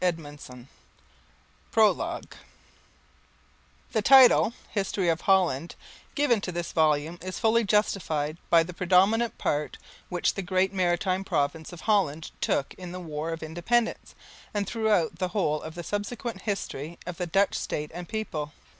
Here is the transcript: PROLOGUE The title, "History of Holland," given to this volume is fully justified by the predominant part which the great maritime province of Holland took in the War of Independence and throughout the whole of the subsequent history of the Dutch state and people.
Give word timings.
PROLOGUE 1.71 2.27
The 3.91 4.01
title, 4.01 4.53
"History 4.71 5.09
of 5.09 5.21
Holland," 5.21 5.75
given 6.15 6.41
to 6.41 6.51
this 6.51 6.71
volume 6.71 7.19
is 7.21 7.37
fully 7.37 7.63
justified 7.63 8.37
by 8.49 8.63
the 8.63 8.73
predominant 8.73 9.37
part 9.37 9.77
which 10.09 10.33
the 10.33 10.41
great 10.41 10.73
maritime 10.73 11.23
province 11.23 11.71
of 11.71 11.81
Holland 11.81 12.31
took 12.41 12.73
in 12.79 12.93
the 12.93 12.99
War 12.99 13.29
of 13.31 13.43
Independence 13.43 14.15
and 14.55 14.65
throughout 14.65 15.19
the 15.19 15.27
whole 15.27 15.61
of 15.61 15.75
the 15.75 15.83
subsequent 15.83 16.41
history 16.41 16.97
of 17.05 17.17
the 17.17 17.27
Dutch 17.27 17.53
state 17.53 17.91
and 17.93 18.09
people. 18.09 18.53